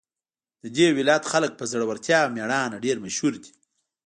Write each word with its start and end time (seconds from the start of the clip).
د 0.63 0.65
دې 0.77 0.87
ولایت 0.97 1.23
خلک 1.31 1.51
په 1.55 1.65
زړورتیا 1.71 2.17
او 2.23 2.29
میړانه 2.35 2.77
ډېر 2.85 2.97
مشهور 3.05 3.33
دي 3.43 3.51